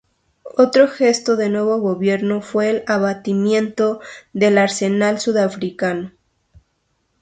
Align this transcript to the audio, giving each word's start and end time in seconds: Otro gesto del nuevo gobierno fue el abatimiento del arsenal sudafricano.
Otro 0.57 0.87
gesto 0.87 1.35
del 1.35 1.51
nuevo 1.51 1.77
gobierno 1.79 2.41
fue 2.41 2.71
el 2.71 2.83
abatimiento 2.87 4.01
del 4.33 4.57
arsenal 4.57 5.19
sudafricano. 5.19 6.11